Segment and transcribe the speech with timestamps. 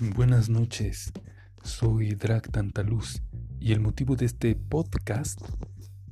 [0.00, 1.12] Buenas noches,
[1.64, 3.20] soy Drag Tantaluz
[3.58, 5.40] y el motivo de este podcast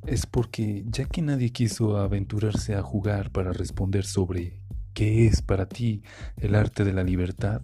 [0.05, 4.61] es porque ya que nadie quiso aventurarse a jugar para responder sobre
[4.93, 6.03] qué es para ti
[6.35, 7.61] el arte de la libertad,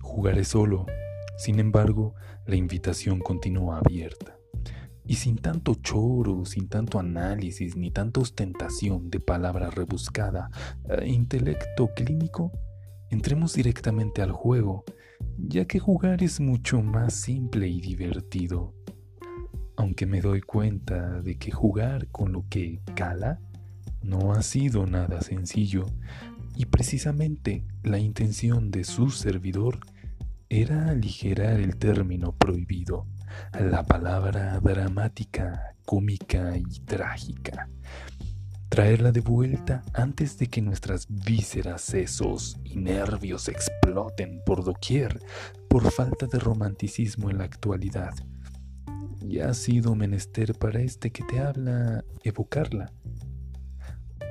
[0.00, 0.86] jugaré solo.
[1.38, 2.14] Sin embargo,
[2.46, 4.36] la invitación continúa abierta.
[5.06, 10.50] Y sin tanto choro, sin tanto análisis, ni tanta ostentación de palabra rebuscada,
[10.88, 12.50] eh, intelecto clínico,
[13.08, 14.84] entremos directamente al juego,
[15.48, 18.74] ya que jugar es mucho más simple y divertido.
[19.76, 23.40] Aunque me doy cuenta de que jugar con lo que cala
[24.02, 25.86] no ha sido nada sencillo,
[26.56, 29.78] y precisamente la intención de su servidor
[30.48, 33.06] era aligerar el término prohibido
[33.58, 37.68] la palabra dramática, cómica y trágica.
[38.70, 45.20] Traerla de vuelta antes de que nuestras vísceras, sesos y nervios exploten por doquier
[45.68, 48.14] por falta de romanticismo en la actualidad.
[49.20, 52.92] Y ha sido menester para este que te habla evocarla.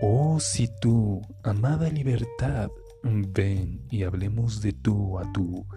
[0.01, 2.69] Oh, si tú, amada libertad,
[3.03, 5.67] ven y hablemos de tú a tú,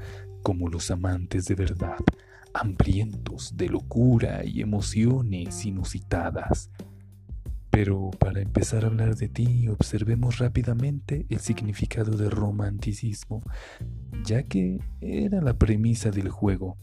[0.44, 1.98] como los amantes de verdad
[2.54, 6.70] hambrientos de locura y emociones inusitadas.
[7.72, 13.42] Pero para empezar a hablar de ti, observemos rápidamente el significado de romanticismo,
[14.24, 16.76] ya que era la premisa del juego.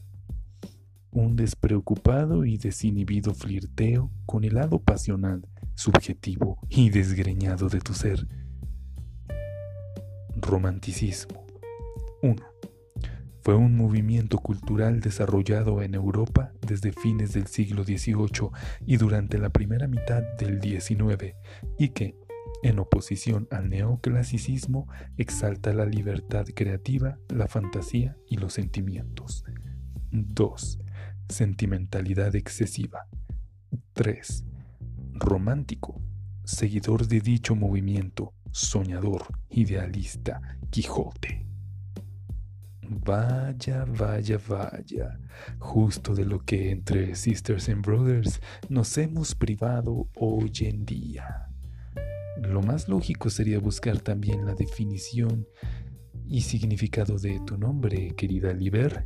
[1.11, 8.27] Un despreocupado y desinhibido flirteo con el lado pasional, subjetivo y desgreñado de tu ser.
[10.41, 11.45] Romanticismo
[12.23, 12.58] 1
[13.41, 18.49] fue un movimiento cultural desarrollado en Europa desde fines del siglo XVIII
[18.85, 21.35] y durante la primera mitad del XIX,
[21.77, 22.15] y que,
[22.63, 24.87] en oposición al neoclasicismo,
[25.17, 29.45] exalta la libertad creativa, la fantasía y los sentimientos.
[30.11, 30.79] 2.
[31.29, 33.07] Sentimentalidad excesiva.
[33.93, 34.45] 3.
[35.13, 36.01] Romántico.
[36.43, 40.41] Seguidor de dicho movimiento, soñador, idealista,
[40.71, 41.48] Quijote.
[42.91, 45.19] Vaya, vaya, vaya,
[45.59, 51.49] justo de lo que entre Sisters and Brothers nos hemos privado hoy en día.
[52.41, 55.47] Lo más lógico sería buscar también la definición
[56.25, 59.05] y significado de tu nombre, querida Liber,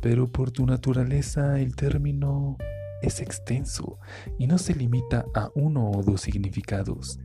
[0.00, 2.56] pero por tu naturaleza el término
[3.02, 3.98] es extenso
[4.38, 7.18] y no se limita a uno o dos significados.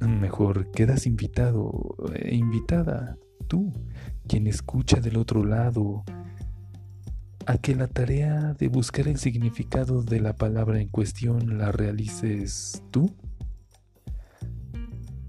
[0.00, 3.16] Mejor quedas invitado e invitada
[3.50, 3.72] tú,
[4.28, 6.04] quien escucha del otro lado,
[7.46, 12.84] a que la tarea de buscar el significado de la palabra en cuestión la realices
[12.92, 13.12] tú?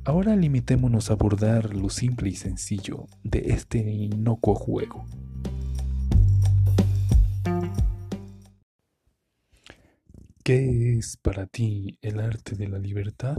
[0.06, 5.08] Ahora limitémonos a abordar lo simple y sencillo de este inocuo juego.
[10.44, 13.38] ¿Qué es para ti el arte de la libertad?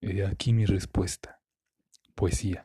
[0.00, 1.40] He aquí mi respuesta.
[2.14, 2.64] Poesía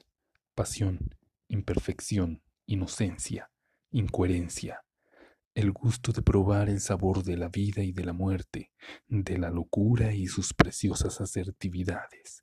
[0.56, 1.16] pasión,
[1.48, 3.52] imperfección, inocencia,
[3.92, 4.84] incoherencia,
[5.54, 8.72] el gusto de probar el sabor de la vida y de la muerte,
[9.08, 12.42] de la locura y sus preciosas asertividades,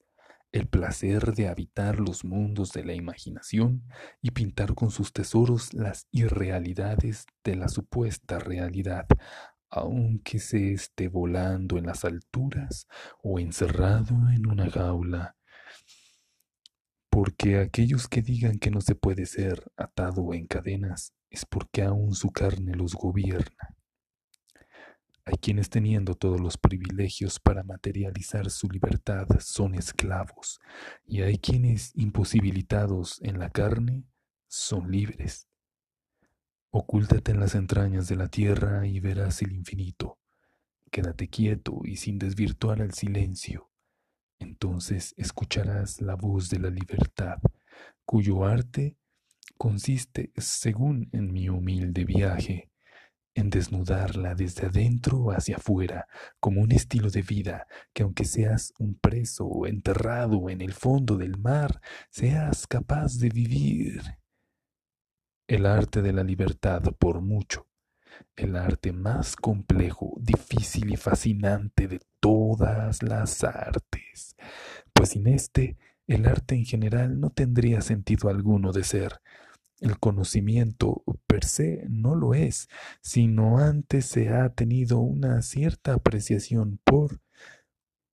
[0.52, 3.84] el placer de habitar los mundos de la imaginación
[4.20, 9.06] y pintar con sus tesoros las irrealidades de la supuesta realidad,
[9.70, 12.86] aunque se esté volando en las alturas
[13.22, 15.37] o encerrado en una jaula
[17.20, 22.14] porque aquellos que digan que no se puede ser atado en cadenas es porque aún
[22.14, 23.74] su carne los gobierna.
[25.24, 30.60] Hay quienes teniendo todos los privilegios para materializar su libertad son esclavos,
[31.06, 34.04] y hay quienes imposibilitados en la carne
[34.46, 35.48] son libres.
[36.70, 40.20] Ocúltate en las entrañas de la tierra y verás el infinito.
[40.92, 43.68] Quédate quieto y sin desvirtuar el silencio
[44.38, 47.38] entonces escucharás la voz de la libertad,
[48.04, 48.96] cuyo arte
[49.56, 52.70] consiste, según en mi humilde viaje,
[53.34, 56.08] en desnudarla desde adentro hacia afuera,
[56.40, 61.38] como un estilo de vida que aunque seas un preso enterrado en el fondo del
[61.38, 61.80] mar,
[62.10, 64.02] seas capaz de vivir.
[65.46, 67.68] El arte de la libertad, por mucho,
[68.36, 74.36] el arte más complejo, difícil y fascinante de todas las artes,
[74.92, 75.76] pues sin este
[76.06, 79.20] el arte en general no tendría sentido alguno de ser.
[79.80, 82.68] El conocimiento per se no lo es,
[83.00, 87.20] sino antes se ha tenido una cierta apreciación por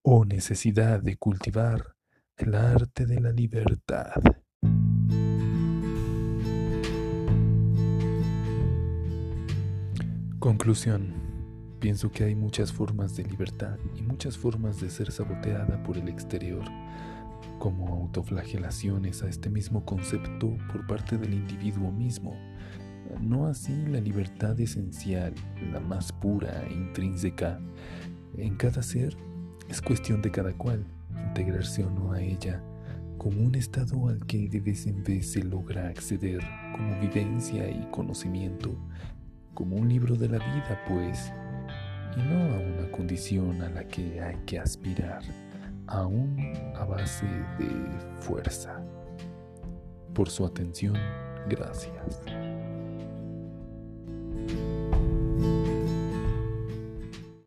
[0.04, 1.96] o necesidad de cultivar
[2.38, 4.22] el arte de la libertad.
[10.40, 11.15] Conclusión.
[11.86, 16.10] Pienso que hay muchas formas de libertad y muchas formas de ser saboteada por el
[16.10, 16.64] exterior,
[17.60, 22.36] como autoflagelaciones a este mismo concepto por parte del individuo mismo.
[23.22, 25.36] No así la libertad esencial,
[25.72, 27.60] la más pura e intrínseca.
[28.36, 29.16] En cada ser
[29.70, 30.84] es cuestión de cada cual
[31.28, 32.64] integrarse o no a ella
[33.20, 36.42] como un estado al que de vez en vez se logra acceder
[36.76, 38.76] como vivencia y conocimiento
[39.54, 41.32] como un libro de la vida, pues,
[42.16, 45.22] y no a una condición a la que hay que aspirar,
[45.88, 47.26] aún a base
[47.60, 47.70] de
[48.20, 48.82] fuerza.
[50.14, 50.96] Por su atención,
[51.50, 52.22] gracias.